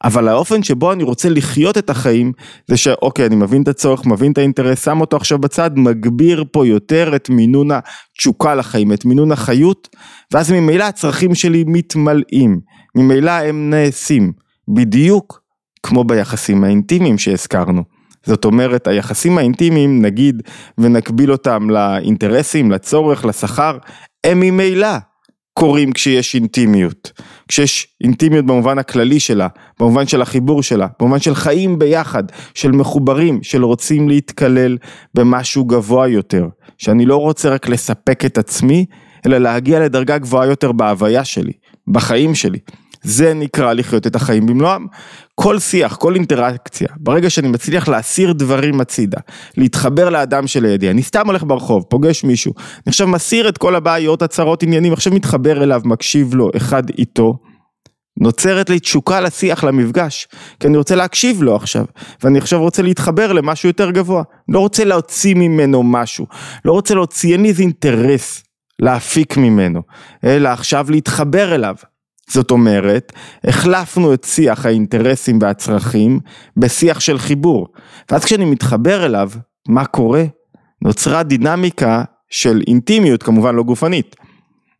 אבל 0.04 0.28
האופן 0.28 0.64
שבו 0.64 0.92
אני 0.92 1.04
רוצה 1.04 1.30
לחיות 1.30 1.78
את 1.78 1.90
החיים, 1.90 2.32
זה 2.68 2.78
שאוקיי, 2.78 3.26
אני 3.26 3.36
מבין 3.36 3.62
את 3.62 3.68
הצורך, 3.68 4.06
מבין 4.06 4.32
את 4.32 4.38
האינטרס, 4.38 4.86
שם 4.86 5.02
אותו 5.02 5.18
עכשיו 5.18 5.40
בצד, 5.40 5.72
מגביר 5.76 6.44
פה 6.52 6.68
יותר 6.68 7.16
את 7.16 7.30
מינון 7.30 7.70
התשוקה 7.72 8.56
לחיים, 8.56 8.94
את 8.94 9.06
מינון 9.06 9.32
החיות, 9.32 9.96
ואז 10.34 10.52
ממילא 10.52 10.84
הצרכים 10.84 11.36
שלי 11.36 11.64
מתמלאים, 11.68 12.60
ממילא 12.96 13.32
הם 13.32 13.70
נעשים, 13.70 14.32
בדיוק 14.68 15.44
כמו 15.84 16.04
ביחסים 16.04 16.64
האינטימיים 16.64 17.18
שהזכרנו. 17.18 17.84
זאת 18.26 18.46
אומרת, 18.46 18.88
היחסים 18.88 19.38
האינטימיים, 19.38 20.02
נגיד, 20.02 20.42
ונקביל 20.78 21.32
אותם 21.32 21.70
לאינטרסים, 21.70 22.72
לצורך, 22.72 23.26
לשכר, 23.26 23.78
הם 24.24 24.40
ממילא 24.40 24.88
קורים 25.54 25.92
כשיש 25.92 26.36
אינטימיות. 26.36 27.12
כשיש 27.48 27.88
אינטימיות 28.04 28.46
במובן 28.46 28.80
הכללי 28.80 29.20
שלה, 29.20 29.48
במובן 29.80 30.08
של 30.08 30.22
החיבור 30.22 30.64
שלה, 30.64 30.88
במובן 31.00 31.20
של 31.20 31.36
חיים 31.36 31.80
ביחד, 31.80 32.24
של 32.54 32.72
מחוברים, 32.72 33.44
של 33.44 33.64
רוצים 33.66 34.10
להתקלל 34.10 34.78
במשהו 35.14 35.66
גבוה 35.66 36.08
יותר. 36.08 36.48
שאני 36.78 37.06
לא 37.06 37.18
רוצה 37.18 37.50
רק 37.50 37.70
לספק 37.70 38.26
את 38.26 38.38
עצמי, 38.38 38.86
אלא 39.26 39.38
להגיע 39.38 39.80
לדרגה 39.80 40.18
גבוהה 40.18 40.48
יותר 40.48 40.72
בהוויה 40.72 41.26
שלי, 41.26 41.54
בחיים 41.88 42.36
שלי. 42.36 42.60
זה 43.04 43.34
נקרא 43.34 43.74
לחיות 43.74 44.08
את 44.08 44.16
החיים 44.16 44.46
במלואם. 44.46 44.86
כל 45.36 45.60
שיח, 45.60 45.96
כל 45.96 46.16
אינטראקציה, 46.16 46.88
ברגע 46.98 47.30
שאני 47.30 47.48
מצליח 47.48 47.88
להסיר 47.88 48.34
דברים 48.34 48.82
הצידה, 48.82 49.20
להתחבר 49.58 50.10
לאדם 50.10 50.48
שלידי, 50.48 50.90
אני 50.90 51.04
סתם 51.04 51.28
הולך 51.28 51.44
ברחוב, 51.44 51.84
פוגש 51.90 52.24
מישהו, 52.24 52.54
אני 52.58 52.84
עכשיו 52.88 53.08
מסיר 53.08 53.50
את 53.50 53.58
כל 53.58 53.76
הבעיות, 53.76 54.22
הצהרות, 54.22 54.64
עניינים, 54.64 54.94
עכשיו 54.94 55.14
מתחבר 55.14 55.64
אליו, 55.64 55.82
מקשיב 55.86 56.34
לו, 56.36 56.50
אחד 56.58 56.90
איתו. 56.90 57.38
נוצרת 58.20 58.70
לי 58.70 58.80
תשוקה 58.80 59.22
לשיח, 59.22 59.64
למפגש, 59.64 60.28
כי 60.60 60.68
אני 60.68 60.78
רוצה 60.78 60.96
להקשיב 60.96 61.44
לו 61.44 61.56
עכשיו, 61.56 61.86
ואני 62.24 62.38
עכשיו 62.38 62.60
רוצה 62.60 62.82
להתחבר 62.82 63.34
למשהו 63.34 63.70
יותר 63.70 63.92
גבוה, 63.92 64.24
לא 64.50 64.60
רוצה 64.60 64.84
להוציא 64.84 65.36
ממנו 65.36 65.84
משהו, 65.84 66.28
לא 66.66 66.72
רוצה 66.72 66.96
להוציא, 66.96 67.34
אין 67.34 67.42
לי 67.42 67.50
איזה 67.50 67.62
אינטרס 67.62 68.44
להפיק 68.80 69.38
ממנו, 69.38 69.82
אלא 70.24 70.50
עכשיו 70.50 70.86
להתחבר 70.90 71.56
אליו, 71.56 71.76
זאת 72.30 72.52
אומרת, 72.52 73.14
החלפנו 73.44 74.14
את 74.14 74.24
שיח 74.24 74.66
האינטרסים 74.66 75.40
והצרכים 75.42 76.20
בשיח 76.58 77.00
של 77.00 77.18
חיבור. 77.18 77.68
ואז 78.12 78.26
כשאני 78.26 78.46
מתחבר 78.46 79.06
אליו, 79.06 79.30
מה 79.68 79.86
קורה? 79.86 80.24
נוצרה 80.82 81.24
דינמיקה 81.24 82.04
של 82.30 82.62
אינטימיות, 82.68 83.24
כמובן 83.24 83.56
לא 83.56 83.64
גופנית. 83.64 84.16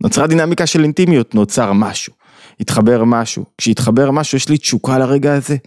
נוצרה 0.02 0.28
דינמיקה 0.28 0.66
של 0.66 0.84
אינטימיות, 0.84 1.36
נוצר 1.36 1.74
משהו. 1.74 2.14
התחבר 2.60 3.04
משהו. 3.04 3.46
כשהתחבר 3.58 4.12
משהו, 4.12 4.36
יש 4.36 4.50
לי 4.50 4.58
תשוקה 4.58 4.98
לרגע 4.98 5.34
הזה. 5.34 5.58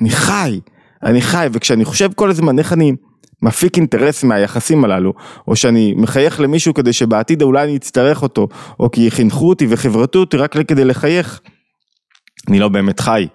אני 0.00 0.10
חי, 0.10 0.60
אני 1.02 1.20
חי, 1.20 1.46
וכשאני 1.52 1.84
חושב 1.84 2.10
כל 2.12 2.30
הזמן 2.30 2.58
איך 2.58 2.72
אני 2.72 2.92
מפיק 3.44 3.76
אינטרס 3.76 4.24
מהיחסים 4.24 4.84
הללו, 4.84 5.12
או 5.48 5.56
שאני 5.56 5.94
מחייך 5.96 6.40
למישהו 6.40 6.74
כדי 6.74 6.92
שבעתיד 6.92 7.42
אולי 7.42 7.64
אני 7.64 7.76
אצטרך 7.76 8.22
אותו, 8.22 8.48
או 8.80 8.90
כי 8.90 9.10
חינכו 9.10 9.48
אותי 9.48 9.66
וחברתו 9.70 10.18
אותי 10.18 10.36
רק 10.36 10.56
כדי 10.68 10.84
לחייך, 10.84 11.40
אני 12.48 12.58
לא 12.58 12.68
באמת 12.68 13.00
חי. 13.00 13.26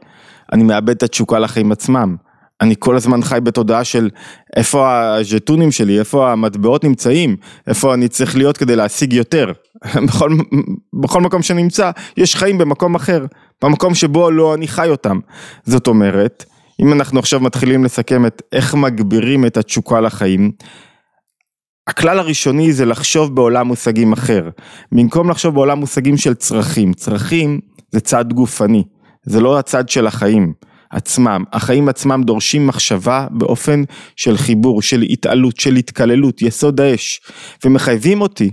אני 0.54 0.64
מאבד 0.64 0.90
את 0.90 1.04
התשוקה 1.04 1.40
לחיים 1.40 1.72
עצמם. 1.72 2.16
אני 2.62 2.76
כל 2.80 2.96
הזמן 2.96 3.22
חי 3.22 3.40
בתודעה 3.44 3.84
של 3.84 4.10
איפה 4.56 5.14
הז'טונים 5.16 5.72
שלי, 5.72 6.00
איפה 6.00 6.32
המטבעות 6.32 6.84
נמצאים, 6.84 7.36
איפה 7.68 7.94
אני 7.94 8.08
צריך 8.08 8.36
להיות 8.36 8.58
כדי 8.58 8.76
להשיג 8.76 9.14
יותר. 9.14 9.52
בכל, 10.08 10.30
בכל 11.04 11.22
מקום 11.22 11.42
שנמצא, 11.42 11.92
יש 12.18 12.36
חיים 12.36 12.58
במקום 12.58 12.96
אחר, 12.96 13.26
במקום 13.64 13.96
שבו 13.96 14.32
לא 14.32 14.54
אני 14.54 14.68
חי 14.68 14.90
אותם. 14.90 15.20
זאת 15.64 15.88
אומרת, 15.88 16.46
אם 16.80 16.94
אנחנו 16.94 17.20
עכשיו 17.20 17.40
מתחילים 17.40 17.84
לסכם 17.84 18.26
את 18.26 18.42
איך 18.52 18.76
מגבירים 18.76 19.46
את 19.46 19.58
התשוקה 19.58 20.02
לחיים, 20.02 20.52
הכלל 21.88 22.20
הראשוני 22.20 22.74
זה 22.74 22.86
לחשוב 22.86 23.36
בעולם 23.36 23.68
מושגים 23.68 24.14
אחר. 24.14 24.50
במקום 24.92 25.30
לחשוב 25.30 25.54
בעולם 25.54 25.80
מושגים 25.80 26.18
של 26.18 26.34
צרכים, 26.34 26.94
צרכים 26.94 27.60
זה 27.92 28.00
צד 28.00 28.34
גופני, 28.34 28.84
זה 29.26 29.42
לא 29.42 29.60
הצד 29.60 29.90
של 29.90 30.08
החיים 30.08 30.54
עצמם. 30.92 31.44
החיים 31.54 31.90
עצמם 31.90 32.24
דורשים 32.24 32.68
מחשבה 32.68 33.28
באופן 33.32 33.84
של 34.16 34.38
חיבור, 34.38 34.82
של 34.82 35.02
התעלות, 35.02 35.58
של 35.58 35.76
התקללות, 35.76 36.42
יסוד 36.42 36.82
האש, 36.82 37.22
ומחייבים 37.66 38.22
אותי 38.22 38.52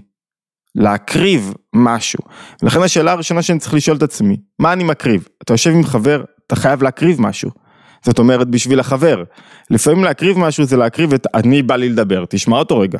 להקריב 0.75 1.55
משהו. 1.75 2.19
ולכן 2.63 2.83
השאלה 2.83 3.13
הראשונה 3.13 3.43
שאני 3.43 3.59
צריך 3.59 3.75
לשאול 3.75 3.97
את 3.97 4.03
עצמי, 4.03 4.37
מה 4.59 4.73
אני 4.73 4.85
מקריב? 4.85 5.29
אתה 5.43 5.55
יושב 5.55 5.71
עם 5.71 5.85
חבר, 5.85 6.25
אתה 6.47 6.57
חייב 6.57 6.83
להקריב 6.83 7.21
משהו. 7.21 7.66
זאת 8.07 8.19
אומרת 8.19 8.49
בשביל 8.49 8.81
החבר. 8.81 9.23
לפעמים 9.71 10.05
להקריב 10.05 10.39
משהו 10.39 10.65
זה 10.65 10.77
להקריב 10.77 11.15
את 11.15 11.27
אני 11.35 11.63
בא 11.63 11.77
לי 11.77 11.89
לדבר, 11.89 12.25
תשמע 12.29 12.59
אותו 12.59 12.79
רגע. 12.79 12.99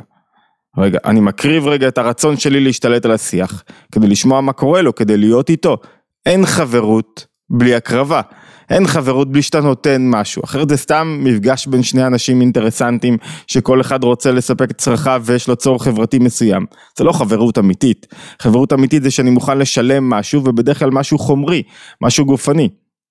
רגע, 0.77 0.99
אני 1.05 1.19
מקריב 1.19 1.67
רגע 1.67 1.87
את 1.87 1.97
הרצון 1.97 2.37
שלי 2.37 2.59
להשתלט 2.59 3.05
על 3.05 3.11
השיח, 3.11 3.63
כדי 3.91 4.07
לשמוע 4.07 4.41
מה 4.41 4.53
קורה 4.53 4.81
לו, 4.81 4.95
כדי 4.95 5.17
להיות 5.17 5.49
איתו. 5.49 5.77
אין 6.25 6.45
חברות 6.45 7.25
בלי 7.49 7.75
הקרבה. 7.75 8.21
אין 8.69 8.87
חברות 8.87 9.31
בלי 9.31 9.41
שאתה 9.41 9.61
נותן 9.61 10.01
משהו, 10.09 10.41
אחרת 10.43 10.69
זה 10.69 10.77
סתם 10.77 11.19
מפגש 11.23 11.67
בין 11.67 11.83
שני 11.83 12.07
אנשים 12.07 12.41
אינטרסנטים 12.41 13.17
שכל 13.47 13.81
אחד 13.81 14.03
רוצה 14.03 14.31
לספק 14.31 14.71
את 14.71 14.77
צרכיו 14.77 15.21
ויש 15.25 15.47
לו 15.47 15.55
צורך 15.55 15.83
חברתי 15.83 16.19
מסוים. 16.19 16.65
זה 16.97 17.03
לא 17.03 17.11
חברות 17.11 17.57
אמיתית. 17.57 18.07
חברות 18.41 18.73
אמיתית 18.73 19.03
זה 19.03 19.11
שאני 19.11 19.29
מוכן 19.29 19.57
לשלם 19.57 20.09
משהו 20.09 20.41
ובדרך 20.45 20.79
כלל 20.79 20.89
משהו 20.89 21.17
חומרי, 21.17 21.63
משהו 22.01 22.25
גופני. 22.25 22.69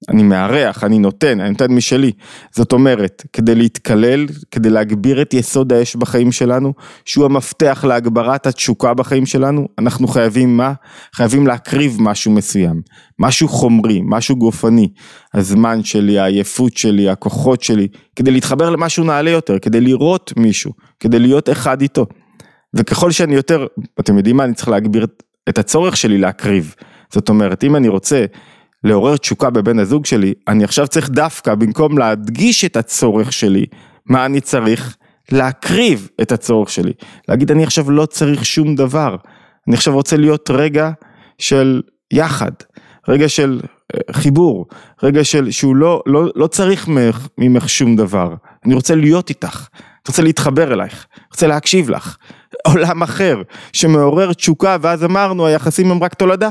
אני 0.09 0.23
מארח, 0.23 0.85
אני 0.85 0.99
נותן, 0.99 1.41
אני 1.41 1.51
נותן 1.51 1.73
משלי. 1.73 2.13
זאת 2.55 2.73
אומרת, 2.73 3.23
כדי 3.33 3.55
להתקלל, 3.55 4.27
כדי 4.51 4.71
להגביר 4.71 5.23
את 5.23 5.35
יסוד 5.35 5.73
האש 5.73 5.97
בחיים 5.97 6.33
שלנו, 6.33 6.73
שהוא 7.05 7.25
המפתח 7.25 7.85
להגברת 7.89 8.47
התשוקה 8.47 8.95
בחיים 8.95 9.27
שלנו, 9.27 9.69
אנחנו 9.79 10.09
חייבים 10.09 10.57
מה? 10.57 10.73
חייבים 11.15 11.47
להקריב 11.47 11.97
משהו 12.01 12.33
מסוים. 12.33 12.83
משהו 13.19 13.49
חומרי, 13.49 14.01
משהו 14.05 14.37
גופני. 14.37 14.89
הזמן 15.35 15.85
שלי, 15.85 16.19
העייפות 16.19 16.77
שלי, 16.77 17.09
הכוחות 17.09 17.63
שלי, 17.63 17.89
כדי 18.17 18.31
להתחבר 18.31 18.71
למשהו 18.71 19.05
נעלה 19.05 19.31
יותר, 19.31 19.59
כדי 19.59 19.81
לראות 19.81 20.33
מישהו, 20.37 20.73
כדי 21.01 21.19
להיות 21.19 21.51
אחד 21.51 21.83
איתו. 21.83 22.07
וככל 22.75 23.11
שאני 23.11 23.35
יותר, 23.35 23.67
אתם 24.01 24.17
יודעים 24.17 24.37
מה, 24.37 24.45
אני 24.45 24.55
צריך 24.55 24.69
להגביר 24.69 25.07
את 25.49 25.59
הצורך 25.59 25.97
שלי 25.97 26.19
להקריב. 26.19 26.75
זאת 27.13 27.29
אומרת, 27.29 27.65
אם 27.65 27.77
אני 27.77 27.89
רוצה 27.89 28.25
לעורר 28.87 29.17
תשוקה 29.17 29.51
בבן 29.51 29.79
הזוג 29.79 30.07
שלי, 30.07 30.35
אני 30.49 30.65
עכשיו 30.65 30.89
צריך 30.89 31.11
דווקא, 31.11 31.55
במקום 31.55 31.99
להדגיש 31.99 32.65
את 32.65 32.77
הצורך 32.77 33.33
שלי, 33.33 33.67
מה 34.07 34.27
אני 34.27 34.41
צריך? 34.41 34.97
להקריב 35.33 36.09
את 36.23 36.33
הצורך 36.33 36.71
שלי. 36.71 36.93
להגיד, 37.29 37.51
אני 37.51 37.65
עכשיו 37.65 37.91
לא 37.91 38.07
צריך 38.07 38.45
שום 38.45 38.75
דבר. 38.75 39.17
אני 39.69 39.77
עכשיו 39.77 39.95
רוצה 39.95 40.17
להיות 40.17 40.51
רגע 40.51 40.91
של 41.39 41.83
יחד, 42.11 42.51
רגע 43.09 43.29
של 43.29 43.61
אה, 43.95 44.13
חיבור, 44.13 44.67
רגע 45.03 45.25
של 45.25 45.51
שהוא 45.51 45.77
לא, 45.77 46.03
לא, 46.07 46.31
לא 46.35 46.47
צריך 46.47 46.89
ממך, 46.89 47.29
ממך 47.39 47.69
שום 47.69 47.97
דבר. 47.97 48.35
אני 48.65 48.75
רוצה 48.75 48.95
להיות 48.95 49.31
איתך, 49.31 49.69
אני 49.75 50.09
רוצה 50.09 50.23
להתחבר 50.23 50.73
אלייך, 50.73 51.07
אני 51.17 51.25
רוצה 51.33 51.47
להקשיב 51.47 51.91
לך. 51.91 52.17
עולם 52.67 53.03
אחר 53.03 53.43
שמעורר 53.73 54.33
תשוקה, 54.33 54.77
ואז 54.81 55.05
אמרנו, 55.05 55.47
היחסים 55.47 55.91
הם 55.91 56.03
רק 56.03 56.15
תולדה. 56.15 56.51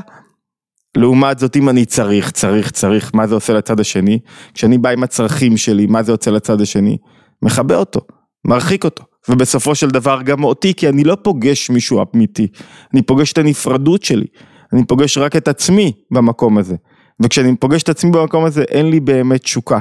לעומת 0.95 1.39
זאת 1.39 1.55
אם 1.55 1.69
אני 1.69 1.85
צריך, 1.85 2.31
צריך, 2.31 2.71
צריך, 2.71 3.11
מה 3.13 3.27
זה 3.27 3.35
עושה 3.35 3.53
לצד 3.53 3.79
השני? 3.79 4.19
כשאני 4.53 4.77
בא 4.77 4.89
עם 4.89 5.03
הצרכים 5.03 5.57
שלי, 5.57 5.85
מה 5.85 6.03
זה 6.03 6.11
עושה 6.11 6.31
לצד 6.31 6.61
השני? 6.61 6.97
מכבה 7.41 7.75
אותו, 7.75 8.01
מרחיק 8.45 8.83
אותו. 8.83 9.03
ובסופו 9.29 9.75
של 9.75 9.89
דבר 9.89 10.21
גם 10.21 10.43
אותי, 10.43 10.73
כי 10.73 10.89
אני 10.89 11.03
לא 11.03 11.17
פוגש 11.21 11.69
מישהו 11.69 12.03
אמיתי, 12.15 12.47
אני 12.93 13.01
פוגש 13.01 13.31
את 13.31 13.37
הנפרדות 13.37 14.03
שלי, 14.03 14.25
אני 14.73 14.85
פוגש 14.85 15.17
רק 15.17 15.35
את 15.35 15.47
עצמי 15.47 15.91
במקום 16.11 16.57
הזה. 16.57 16.75
וכשאני 17.23 17.55
פוגש 17.55 17.83
את 17.83 17.89
עצמי 17.89 18.11
במקום 18.11 18.45
הזה 18.45 18.63
אין 18.63 18.89
לי 18.89 18.99
באמת 18.99 19.41
תשוקה. 19.41 19.79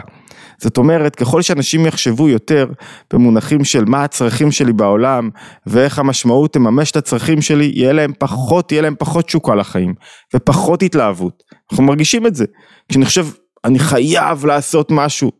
זאת 0.58 0.76
אומרת, 0.76 1.16
ככל 1.16 1.42
שאנשים 1.42 1.86
יחשבו 1.86 2.28
יותר 2.28 2.66
במונחים 3.12 3.64
של 3.64 3.84
מה 3.84 4.04
הצרכים 4.04 4.52
שלי 4.52 4.72
בעולם 4.72 5.30
ואיך 5.66 5.98
המשמעות 5.98 6.52
תממש 6.52 6.90
את 6.90 6.96
הצרכים 6.96 7.42
שלי, 7.42 7.72
יהיה 7.74 7.92
להם 7.92 8.12
פחות, 8.18 8.72
יהיה 8.72 8.82
להם 8.82 8.94
פחות 8.98 9.24
תשוקה 9.24 9.54
לחיים 9.54 9.94
ופחות 10.34 10.82
התלהבות. 10.82 11.42
אנחנו 11.70 11.84
מרגישים 11.84 12.26
את 12.26 12.34
זה. 12.34 12.44
כשאני 12.88 13.04
חושב, 13.04 13.26
אני 13.64 13.78
חייב 13.78 14.46
לעשות 14.46 14.90
משהו, 14.90 15.32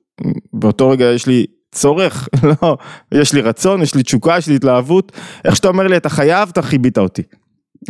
באותו 0.53 0.91
רגע 0.91 1.05
יש 1.05 1.27
לי 1.27 1.47
צורך, 1.73 2.29
לא, 2.63 2.77
יש 3.13 3.33
לי 3.33 3.41
רצון, 3.41 3.83
יש 3.83 3.95
לי 3.95 4.03
תשוקה, 4.03 4.39
יש 4.39 4.49
לי 4.49 4.57
התלהבות, 4.57 5.13
איך 5.45 5.57
שאתה 5.57 5.69
אומר 5.69 5.87
לי 5.87 5.97
אתה 5.97 6.09
חייב, 6.09 6.49
אתה 6.53 6.63
חיבית 6.63 6.99
אותי. 6.99 7.23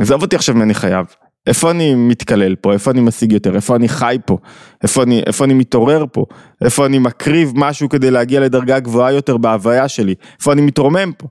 עזוב 0.01 0.23
אותי 0.23 0.37
עכשיו 0.37 0.55
מני 0.55 0.75
חייב. 0.75 1.07
איפה 1.47 1.71
אני 1.71 1.95
מתקלל 1.95 2.55
פה, 2.55 2.73
איפה 2.73 2.91
אני 2.91 3.01
משיג 3.01 3.33
יותר, 3.33 3.57
איפה 3.57 3.77
אני 3.77 3.89
חי 3.89 4.17
פה, 4.27 4.39
איפה 4.83 5.03
אני, 5.03 5.23
איפה 5.27 5.45
אני 5.45 5.55
מתעורר 5.55 6.05
פה, 6.13 6.25
איפה 6.65 6.87
אני 6.87 6.99
מקריב 6.99 7.53
משהו 7.55 7.89
כדי 7.89 8.11
להגיע 8.11 8.41
לדרגה 8.41 8.81
גבוהה 8.81 9.13
יותר 9.13 9.37
בהוויה 9.37 9.89
שלי, 9.89 10.15
איפה 10.39 10.53
אני 10.53 10.63
מתרומם 10.63 11.13
פה. 11.19 11.27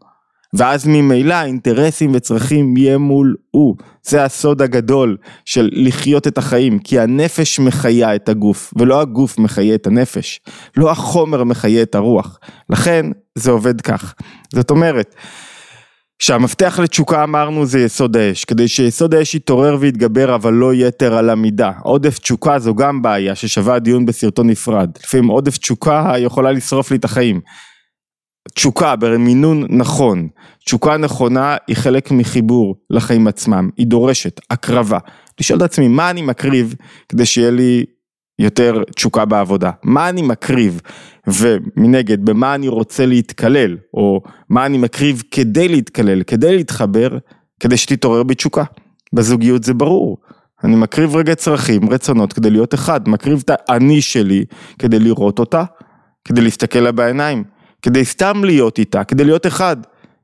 ואז 0.53 0.87
ממילא 0.87 1.43
אינטרסים 1.43 2.11
וצרכים 2.13 2.77
ימולאו. 2.77 3.75
זה 4.03 4.23
הסוד 4.23 4.61
הגדול 4.61 5.17
של 5.45 5.69
לחיות 5.73 6.27
את 6.27 6.37
החיים, 6.37 6.79
כי 6.79 6.99
הנפש 6.99 7.59
מחיה 7.59 8.15
את 8.15 8.29
הגוף, 8.29 8.73
ולא 8.77 9.01
הגוף 9.01 9.37
מחיה 9.39 9.75
את 9.75 9.87
הנפש. 9.87 10.41
לא 10.77 10.91
החומר 10.91 11.43
מחיה 11.43 11.81
את 11.81 11.95
הרוח. 11.95 12.39
לכן 12.69 13.05
זה 13.35 13.51
עובד 13.51 13.81
כך. 13.81 14.13
זאת 14.53 14.69
אומרת, 14.69 15.15
שהמפתח 16.25 16.79
לתשוקה 16.83 17.23
אמרנו 17.23 17.65
זה 17.65 17.79
יסוד 17.79 18.17
האש, 18.17 18.45
כדי 18.45 18.67
שיסוד 18.67 19.13
האש 19.13 19.35
יתעורר 19.35 19.77
ויתגבר 19.79 20.35
אבל 20.35 20.53
לא 20.53 20.73
יתר 20.73 21.13
על 21.13 21.29
המידה. 21.29 21.71
עודף 21.81 22.19
תשוקה 22.19 22.59
זו 22.59 22.75
גם 22.75 23.01
בעיה 23.01 23.35
ששווה 23.35 23.79
דיון 23.79 24.05
בסרטון 24.05 24.49
נפרד. 24.49 24.89
לפעמים 25.03 25.27
עודף 25.27 25.57
תשוקה 25.57 26.13
יכולה 26.17 26.51
לשרוף 26.51 26.91
לי 26.91 26.97
את 26.97 27.05
החיים. 27.05 27.41
תשוקה 28.55 28.95
במינון 28.95 29.65
נכון, 29.69 30.27
תשוקה 30.65 30.97
נכונה 30.97 31.55
היא 31.67 31.75
חלק 31.75 32.11
מחיבור 32.11 32.75
לחיים 32.89 33.27
עצמם, 33.27 33.69
היא 33.77 33.87
דורשת 33.87 34.39
הקרבה. 34.49 34.99
לשאול 35.39 35.57
את 35.57 35.63
עצמי 35.63 35.87
מה 35.87 36.09
אני 36.09 36.21
מקריב 36.21 36.75
כדי 37.09 37.25
שיהיה 37.25 37.51
לי 37.51 37.85
יותר 38.39 38.83
תשוקה 38.95 39.25
בעבודה, 39.25 39.71
מה 39.83 40.09
אני 40.09 40.21
מקריב 40.21 40.81
ומנגד 41.27 42.25
במה 42.25 42.55
אני 42.55 42.67
רוצה 42.67 43.05
להתקלל 43.05 43.77
או 43.93 44.21
מה 44.49 44.65
אני 44.65 44.77
מקריב 44.77 45.23
כדי 45.31 45.67
להתקלל, 45.67 46.23
כדי 46.23 46.55
להתחבר, 46.55 47.17
כדי 47.59 47.77
שתתעורר 47.77 48.23
בי 48.23 48.35
תשוקה. 48.35 48.63
בזוגיות 49.13 49.63
זה 49.63 49.73
ברור, 49.73 50.17
אני 50.63 50.75
מקריב 50.75 51.15
רגע 51.15 51.35
צרכים, 51.35 51.89
רצונות 51.89 52.33
כדי 52.33 52.49
להיות 52.49 52.73
אחד, 52.73 53.09
מקריב 53.09 53.43
את 53.45 53.51
האני 53.67 54.01
שלי 54.01 54.45
כדי 54.79 54.99
לראות 54.99 55.39
אותה, 55.39 55.63
כדי 56.25 56.41
להסתכל 56.41 56.79
לה 56.79 56.91
בעיניים. 56.91 57.43
כדי 57.81 58.05
סתם 58.05 58.43
להיות 58.43 58.79
איתה, 58.79 59.03
כדי 59.03 59.23
להיות 59.23 59.47
אחד. 59.47 59.77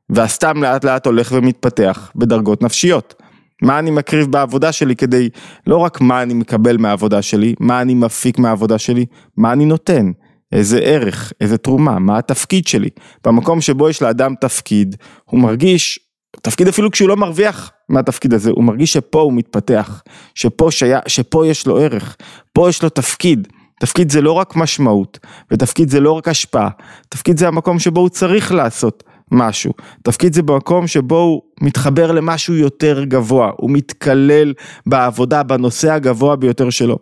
והסתם 0.10 0.64
לאט 0.64 0.84
לאט 0.84 1.06
הולך 1.06 1.32
ומתפתח 1.36 2.12
בדרגות 2.16 2.64
נפשיות. 2.64 3.22
מה 3.62 3.80
אני 3.80 3.92
מקריב 3.92 4.28
בעבודה 4.28 4.72
שלי 4.72 4.96
כדי, 4.96 5.30
לא 5.68 5.78
רק 5.78 6.02
מה 6.02 6.22
אני 6.22 6.34
מקבל 6.34 6.78
מהעבודה 6.78 7.22
שלי, 7.22 7.56
מה 7.60 7.82
אני 7.82 7.94
מפיק 7.94 8.40
מהעבודה 8.40 8.78
שלי, 8.78 9.06
מה 9.38 9.52
אני 9.52 9.66
נותן, 9.66 10.12
איזה 10.52 10.80
ערך, 10.80 11.34
איזה 11.42 11.58
תרומה, 11.58 12.00
מה 12.00 12.18
התפקיד 12.18 12.68
שלי. 12.68 12.90
במקום 13.26 13.62
שבו 13.62 13.90
יש 13.90 14.02
לאדם 14.02 14.36
תפקיד, 14.42 14.96
הוא 15.26 15.40
מרגיש, 15.40 16.00
תפקיד 16.42 16.68
אפילו 16.68 16.92
כשהוא 16.92 17.10
לא 17.10 17.18
מרוויח 17.18 17.72
מהתפקיד 17.90 18.34
הזה, 18.34 18.52
הוא 18.52 18.64
מרגיש 18.64 18.94
שפה 18.94 19.22
הוא 19.22 19.34
מתפתח, 19.34 20.04
שפה, 20.36 20.72
שיה, 20.72 21.00
שפה 21.08 21.48
יש 21.48 21.68
לו 21.68 21.78
ערך, 21.78 22.16
פה 22.54 22.70
יש 22.70 22.84
לו 22.84 22.90
תפקיד. 22.90 23.48
תפקיד 23.80 24.12
זה 24.12 24.22
לא 24.22 24.32
רק 24.32 24.56
משמעות, 24.56 25.20
ותפקיד 25.52 25.90
זה 25.90 26.00
לא 26.00 26.12
רק 26.12 26.28
השפעה, 26.28 26.70
תפקיד 27.10 27.38
זה 27.38 27.48
המקום 27.48 27.80
שבו 27.80 28.00
הוא 28.00 28.10
צריך 28.10 28.52
לעשות 28.52 29.04
משהו, 29.32 29.74
תפקיד 30.04 30.34
זה 30.34 30.44
במקום 30.44 30.88
שבו 30.88 31.20
הוא 31.20 31.42
מתחבר 31.62 32.12
למשהו 32.12 32.56
יותר 32.56 33.04
גבוה, 33.04 33.52
הוא 33.58 33.72
מתקלל 33.72 34.54
בעבודה, 34.86 35.44
בנושא 35.44 35.92
הגבוה 35.92 36.36
ביותר 36.36 36.70
שלו. 36.70 36.98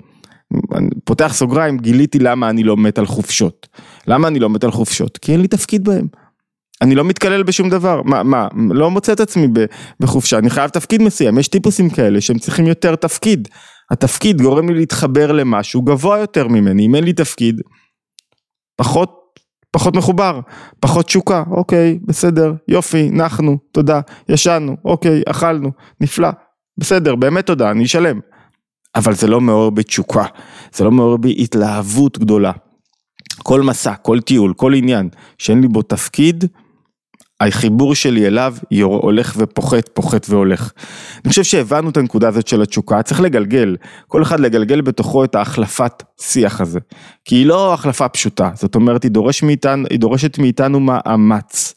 אני 0.75 0.89
פותח 1.05 1.33
סוגריים, 1.33 1.77
גיליתי 1.77 2.19
למה 2.19 2.49
אני 2.49 2.63
לא 2.63 2.77
מת 2.77 2.97
על 2.97 3.05
חופשות. 3.05 3.67
למה 4.07 4.27
אני 4.27 4.39
לא 4.39 4.49
מת 4.49 4.63
על 4.63 4.71
חופשות? 4.71 5.17
כי 5.17 5.31
אין 5.31 5.41
לי 5.41 5.47
תפקיד 5.47 5.83
בהם. 5.83 6.07
אני 6.81 6.95
לא 6.95 7.03
מתקלל 7.03 7.43
בשום 7.43 7.69
דבר, 7.69 8.01
מה, 8.03 8.23
מה, 8.23 8.47
לא 8.71 8.91
מוצא 8.91 9.13
את 9.13 9.19
עצמי 9.19 9.47
בחופשה, 9.99 10.37
אני 10.37 10.49
חייב 10.49 10.69
תפקיד 10.69 11.01
מסוים, 11.01 11.37
יש 11.37 11.47
טיפוסים 11.47 11.89
כאלה 11.89 12.21
שהם 12.21 12.39
צריכים 12.39 12.67
יותר 12.67 12.95
תפקיד. 12.95 13.47
התפקיד 13.91 14.41
גורם 14.41 14.69
לי 14.69 14.75
להתחבר 14.75 15.31
למשהו 15.31 15.81
גבוה 15.81 16.17
יותר 16.17 16.47
ממני, 16.47 16.85
אם 16.85 16.95
אין 16.95 17.03
לי 17.03 17.13
תפקיד, 17.13 17.61
פחות, 18.75 19.16
פחות 19.77 19.95
מחובר, 19.95 20.39
פחות 20.79 21.05
תשוקה, 21.05 21.43
אוקיי, 21.51 21.99
בסדר, 22.05 22.53
יופי, 22.67 23.09
נחנו, 23.11 23.57
תודה, 23.71 24.01
ישנו, 24.29 24.77
אוקיי, 24.85 25.21
אכלנו, 25.25 25.71
נפלא, 26.01 26.29
בסדר, 26.77 27.15
באמת 27.15 27.45
תודה, 27.45 27.71
אני 27.71 27.83
אשלם. 27.83 28.19
אבל 28.95 29.13
זה 29.13 29.27
לא 29.27 29.41
מעורר 29.41 29.69
בי 29.69 29.83
תשוקה, 29.83 30.25
זה 30.73 30.83
לא 30.83 30.91
מעורר 30.91 31.17
בי 31.17 31.35
התלהבות 31.39 32.17
גדולה. 32.17 32.51
כל 33.43 33.61
מסע, 33.61 33.93
כל 33.95 34.19
טיול, 34.19 34.53
כל 34.53 34.73
עניין 34.73 35.09
שאין 35.37 35.61
לי 35.61 35.67
בו 35.67 35.81
תפקיד, 35.81 36.45
החיבור 37.41 37.95
שלי 37.95 38.27
אליו 38.27 38.55
הולך 38.81 39.33
ופוחת, 39.37 39.89
פוחת 39.93 40.25
והולך. 40.29 40.71
אני 41.23 41.29
חושב 41.29 41.43
שהבנו 41.43 41.89
את 41.89 41.97
הנקודה 41.97 42.27
הזאת 42.27 42.47
של 42.47 42.61
התשוקה, 42.61 43.01
צריך 43.01 43.21
לגלגל, 43.21 43.75
כל 44.07 44.21
אחד 44.21 44.39
לגלגל 44.39 44.81
בתוכו 44.81 45.23
את 45.23 45.35
ההחלפת 45.35 46.03
שיח 46.21 46.61
הזה. 46.61 46.79
כי 47.25 47.35
היא 47.35 47.45
לא 47.45 47.73
החלפה 47.73 48.09
פשוטה, 48.09 48.49
זאת 48.55 48.75
אומרת 48.75 49.03
היא, 49.03 49.11
דורש 49.11 49.43
מאיתנו, 49.43 49.87
היא 49.89 49.99
דורשת 49.99 50.37
מאיתנו 50.37 50.79
מאמץ. 50.79 51.73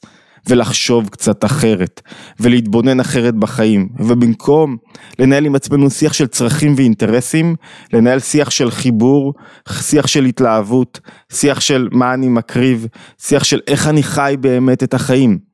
ולחשוב 0.48 1.08
קצת 1.08 1.44
אחרת, 1.44 2.00
ולהתבונן 2.40 3.00
אחרת 3.00 3.34
בחיים, 3.34 3.88
ובמקום 3.98 4.76
לנהל 5.18 5.46
עם 5.46 5.54
עצמנו 5.54 5.90
שיח 5.90 6.12
של 6.12 6.26
צרכים 6.26 6.74
ואינטרסים, 6.76 7.56
לנהל 7.92 8.18
שיח 8.18 8.50
של 8.50 8.70
חיבור, 8.70 9.34
שיח 9.72 10.06
של 10.06 10.24
התלהבות, 10.24 11.00
שיח 11.32 11.60
של 11.60 11.88
מה 11.92 12.14
אני 12.14 12.28
מקריב, 12.28 12.86
שיח 13.18 13.44
של 13.44 13.60
איך 13.66 13.88
אני 13.88 14.02
חי 14.02 14.36
באמת 14.40 14.82
את 14.82 14.94
החיים. 14.94 15.49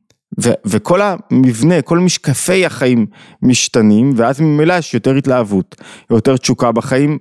וכל 0.67 1.01
המבנה, 1.03 1.83
כל 1.83 1.99
משקפי 1.99 2.67
החיים 2.67 3.07
משתנים, 3.43 4.13
ואז 4.17 4.41
ממילא 4.41 4.75
יש 4.79 4.95
יותר 4.95 5.15
התלהבות, 5.15 5.75
יותר 6.11 6.37
תשוקה 6.37 6.73
בחיים, 6.73 7.19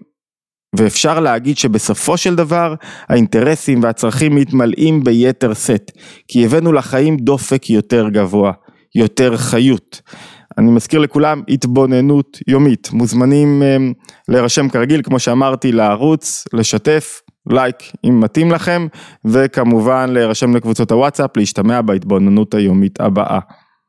ואפשר 0.77 1.19
להגיד 1.19 1.57
שבסופו 1.57 2.17
של 2.17 2.35
דבר 2.35 2.75
האינטרסים 3.09 3.83
והצרכים 3.83 4.35
מתמלאים 4.35 5.03
ביתר 5.03 5.53
שאת, 5.53 5.91
כי 6.27 6.45
הבאנו 6.45 6.73
לחיים 6.73 7.17
דופק 7.17 7.69
יותר 7.69 8.09
גבוה, 8.09 8.51
יותר 8.95 9.37
חיות. 9.37 10.01
אני 10.57 10.71
מזכיר 10.71 10.99
לכולם 10.99 11.41
התבוננות 11.49 12.39
יומית, 12.47 12.89
מוזמנים 12.91 13.61
um, 13.61 13.93
להירשם 14.27 14.69
כרגיל, 14.69 15.01
כמו 15.03 15.19
שאמרתי, 15.19 15.71
לערוץ, 15.71 16.45
לשתף, 16.53 17.21
לייק 17.49 17.75
אם 18.03 18.19
מתאים 18.19 18.51
לכם, 18.51 18.87
וכמובן 19.25 20.09
להירשם 20.09 20.55
לקבוצות 20.55 20.91
הוואטסאפ, 20.91 21.37
להשתמע 21.37 21.81
בהתבוננות 21.81 22.53
היומית 22.53 23.01
הבאה. 23.01 23.39